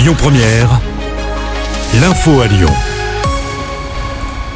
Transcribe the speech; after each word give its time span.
Lyon 0.00 0.14
Première, 0.16 0.80
l'info 2.00 2.40
à 2.40 2.46
Lyon. 2.46 2.72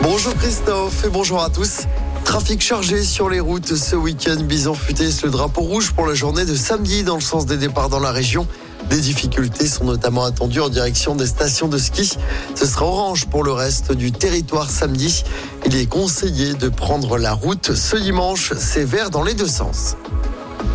Bonjour 0.00 0.34
Christophe 0.36 1.04
et 1.04 1.10
bonjour 1.10 1.42
à 1.42 1.50
tous. 1.50 1.80
Trafic 2.24 2.62
chargé 2.62 3.02
sur 3.02 3.28
les 3.28 3.40
routes 3.40 3.74
ce 3.74 3.94
week-end. 3.94 4.36
Bison 4.42 4.72
futé 4.72 5.06
le 5.22 5.28
drapeau 5.28 5.60
rouge 5.60 5.92
pour 5.92 6.06
la 6.06 6.14
journée 6.14 6.46
de 6.46 6.54
samedi 6.54 7.02
dans 7.02 7.16
le 7.16 7.20
sens 7.20 7.44
des 7.44 7.58
départs 7.58 7.90
dans 7.90 8.00
la 8.00 8.10
région. 8.10 8.46
Des 8.88 8.98
difficultés 9.02 9.66
sont 9.66 9.84
notamment 9.84 10.24
attendues 10.24 10.62
en 10.62 10.70
direction 10.70 11.14
des 11.14 11.26
stations 11.26 11.68
de 11.68 11.76
ski. 11.76 12.16
Ce 12.54 12.64
sera 12.64 12.86
orange 12.86 13.26
pour 13.26 13.44
le 13.44 13.52
reste 13.52 13.92
du 13.92 14.12
territoire 14.12 14.70
samedi. 14.70 15.24
Il 15.66 15.76
est 15.76 15.84
conseillé 15.84 16.54
de 16.54 16.70
prendre 16.70 17.18
la 17.18 17.34
route 17.34 17.74
ce 17.74 17.96
dimanche. 17.96 18.54
C'est 18.56 18.84
vert 18.84 19.10
dans 19.10 19.22
les 19.22 19.34
deux 19.34 19.46
sens. 19.46 19.96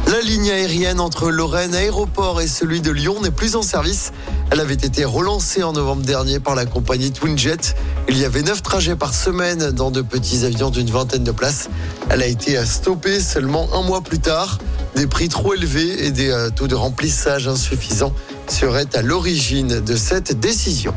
La 0.08 0.22
ligne 0.22 0.50
aérienne 0.50 1.00
entre 1.00 1.30
Lorraine 1.30 1.76
Aéroport 1.76 2.42
et 2.42 2.48
celui 2.48 2.82
de 2.82 2.92
Lyon 2.92 3.22
n'est 3.22 3.32
plus 3.32 3.56
en 3.56 3.62
service. 3.62 4.12
Elle 4.52 4.60
avait 4.60 4.74
été 4.74 5.06
relancée 5.06 5.62
en 5.62 5.74
novembre 5.74 6.02
dernier 6.02 6.40
par 6.40 6.56
la 6.56 6.66
compagnie 6.66 7.12
Twinjet. 7.12 7.76
Il 8.08 8.18
y 8.18 8.26
avait 8.26 8.42
neuf 8.42 8.64
trajets 8.64 8.96
par 8.96 9.14
semaine 9.14 9.72
dans 9.72 9.92
de 9.92 10.02
petits 10.02 10.46
avions 10.46 10.72
d'une 10.72 10.90
vingtaine 10.90 11.24
de 11.24 11.32
places. 11.32 11.70
Elle 12.10 12.24
a 12.24 12.28
été 12.28 12.64
stoppée 12.66 13.20
seulement 13.20 13.70
un 13.74 13.84
mois 13.84 14.02
plus 14.02 14.20
tard. 14.20 14.58
Des 14.96 15.06
prix 15.06 15.30
trop 15.30 15.54
élevés 15.54 16.06
et 16.06 16.12
des 16.12 16.32
euh, 16.32 16.50
taux 16.50 16.68
de 16.68 16.76
remplissage 16.76 17.48
insuffisants 17.48 18.14
seraient 18.48 18.96
à 18.96 19.02
l'origine 19.02 19.80
de 19.80 19.96
cette 19.96 20.40
décision. 20.40 20.94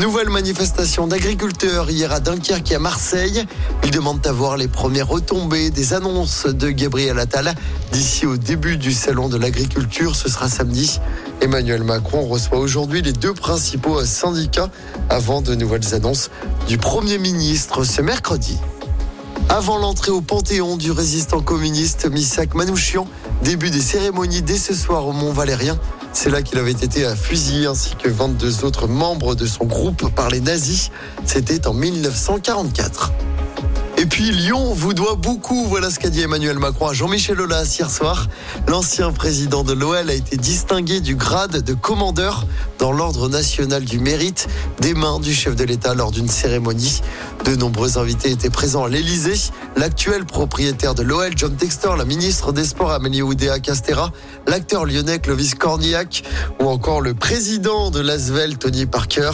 Nouvelle 0.00 0.30
manifestation 0.30 1.06
d'agriculteurs 1.06 1.90
hier 1.90 2.10
à 2.10 2.20
Dunkerque 2.20 2.72
et 2.72 2.76
à 2.76 2.78
Marseille. 2.78 3.44
Ils 3.84 3.90
demandent 3.90 4.26
à 4.26 4.32
voir 4.32 4.56
les 4.56 4.66
premières 4.66 5.06
retombées 5.06 5.68
des 5.68 5.92
annonces 5.92 6.46
de 6.46 6.70
Gabriel 6.70 7.18
Attal 7.18 7.52
d'ici 7.92 8.24
au 8.24 8.38
début 8.38 8.78
du 8.78 8.94
salon 8.94 9.28
de 9.28 9.36
l'agriculture. 9.36 10.16
Ce 10.16 10.30
sera 10.30 10.48
samedi. 10.48 10.98
Emmanuel 11.42 11.84
Macron 11.84 12.26
reçoit 12.26 12.58
aujourd'hui 12.58 13.02
les 13.02 13.12
deux 13.12 13.34
principaux 13.34 14.02
syndicats 14.06 14.70
avant 15.10 15.42
de 15.42 15.54
nouvelles 15.54 15.94
annonces 15.94 16.30
du 16.66 16.78
Premier 16.78 17.18
ministre 17.18 17.84
ce 17.84 18.00
mercredi. 18.00 18.58
Avant 19.52 19.78
l'entrée 19.78 20.12
au 20.12 20.20
Panthéon 20.20 20.76
du 20.76 20.92
résistant 20.92 21.40
communiste 21.40 22.08
Misak 22.08 22.54
Manouchian, 22.54 23.08
début 23.42 23.70
des 23.70 23.80
cérémonies 23.80 24.42
dès 24.42 24.56
ce 24.56 24.72
soir 24.72 25.08
au 25.08 25.12
Mont 25.12 25.32
Valérien. 25.32 25.76
C'est 26.12 26.30
là 26.30 26.40
qu'il 26.40 26.56
avait 26.58 26.70
été 26.70 27.04
fusillé 27.16 27.66
ainsi 27.66 27.96
que 27.96 28.08
22 28.08 28.64
autres 28.64 28.86
membres 28.86 29.34
de 29.34 29.46
son 29.46 29.64
groupe 29.64 30.08
par 30.14 30.30
les 30.30 30.38
nazis. 30.38 30.92
C'était 31.24 31.66
en 31.66 31.74
1944. 31.74 33.10
Et 34.00 34.06
puis 34.06 34.30
Lyon 34.30 34.72
vous 34.72 34.94
doit 34.94 35.14
beaucoup, 35.14 35.66
voilà 35.66 35.90
ce 35.90 35.98
qu'a 35.98 36.08
dit 36.08 36.22
Emmanuel 36.22 36.58
Macron 36.58 36.86
à 36.86 36.94
Jean-Michel 36.94 37.38
Aulas 37.38 37.76
hier 37.78 37.90
soir. 37.90 38.28
L'ancien 38.66 39.12
président 39.12 39.62
de 39.62 39.74
l'OL 39.74 40.08
a 40.08 40.14
été 40.14 40.38
distingué 40.38 41.02
du 41.02 41.16
grade 41.16 41.62
de 41.62 41.74
commandeur 41.74 42.46
dans 42.78 42.92
l'ordre 42.92 43.28
national 43.28 43.84
du 43.84 43.98
mérite 43.98 44.48
des 44.80 44.94
mains 44.94 45.20
du 45.20 45.34
chef 45.34 45.54
de 45.54 45.64
l'État 45.64 45.92
lors 45.92 46.12
d'une 46.12 46.28
cérémonie. 46.28 47.02
De 47.44 47.54
nombreux 47.56 47.98
invités 47.98 48.30
étaient 48.30 48.48
présents 48.48 48.84
à 48.84 48.88
l'Elysée. 48.88 49.50
L'actuel 49.76 50.24
propriétaire 50.24 50.94
de 50.94 51.02
l'OL, 51.02 51.32
John 51.36 51.54
Textor, 51.54 51.96
la 51.98 52.06
ministre 52.06 52.52
des 52.52 52.64
Sports, 52.64 52.92
Amélie 52.92 53.20
Oudéa 53.20 53.58
Castera, 53.60 54.12
l'acteur 54.46 54.86
lyonnais 54.86 55.18
Clovis 55.18 55.54
Cornillac 55.54 56.22
ou 56.58 56.68
encore 56.68 57.02
le 57.02 57.12
président 57.12 57.90
de 57.90 58.00
l'Asvel, 58.00 58.56
Tony 58.56 58.86
Parker. 58.86 59.32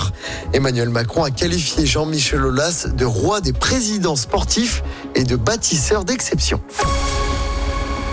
Emmanuel 0.53 0.89
Macron 0.89 1.22
a 1.22 1.31
qualifié 1.31 1.87
Jean-Michel 1.87 2.44
Aulas 2.44 2.89
de 2.92 3.05
roi 3.05 3.41
des 3.41 3.53
présidents 3.53 4.17
sportifs 4.17 4.56
et 5.15 5.25
de 5.25 5.37
bâtisseur 5.37 6.05
d'exception. 6.05 6.61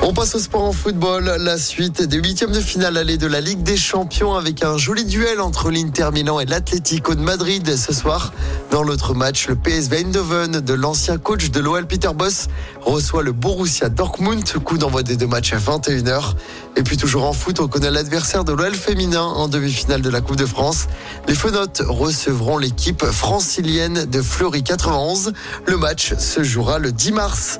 On 0.05 0.11
passe 0.11 0.35
au 0.35 0.39
sport 0.39 0.65
en 0.65 0.73
football. 0.73 1.37
La 1.39 1.57
suite 1.57 2.01
des 2.01 2.17
huitièmes 2.17 2.51
de 2.51 2.59
finale 2.59 2.97
allée 2.97 3.15
de 3.15 3.25
la 3.25 3.39
Ligue 3.39 3.63
des 3.63 3.77
Champions 3.77 4.35
avec 4.35 4.61
un 4.61 4.77
joli 4.77 5.05
duel 5.05 5.39
entre 5.39 5.71
l'Inter 5.71 6.09
Milan 6.11 6.41
et 6.41 6.45
l'Atlético 6.45 7.15
de 7.15 7.21
Madrid 7.21 7.77
ce 7.77 7.93
soir. 7.93 8.33
Dans 8.69 8.83
l'autre 8.83 9.13
match, 9.13 9.47
le 9.47 9.55
PSV 9.55 10.01
Eindhoven 10.01 10.59
de 10.59 10.73
l'ancien 10.73 11.17
coach 11.17 11.51
de 11.51 11.61
l'OL 11.61 11.87
Peter 11.87 12.09
Boss 12.13 12.49
reçoit 12.81 13.23
le 13.23 13.31
Borussia 13.31 13.87
Dortmund. 13.87 14.43
Coup 14.65 14.77
d'envoi 14.77 15.03
des 15.03 15.15
deux 15.15 15.25
matchs 15.25 15.53
à 15.53 15.57
21h. 15.57 16.33
Et 16.75 16.83
puis 16.83 16.97
toujours 16.97 17.23
en 17.23 17.31
foot, 17.31 17.61
on 17.61 17.69
connaît 17.69 17.91
l'adversaire 17.91 18.43
de 18.43 18.51
l'OL 18.51 18.75
féminin 18.75 19.23
en 19.23 19.47
demi-finale 19.47 20.01
de 20.01 20.09
la 20.09 20.19
Coupe 20.19 20.35
de 20.35 20.45
France. 20.45 20.87
Les 21.29 21.35
Fenotes 21.35 21.81
recevront 21.87 22.57
l'équipe 22.57 23.05
francilienne 23.05 24.03
de 24.03 24.21
Fleury 24.21 24.63
91. 24.63 25.31
Le 25.65 25.77
match 25.77 26.13
se 26.17 26.43
jouera 26.43 26.77
le 26.77 26.91
10 26.91 27.13
mars 27.13 27.59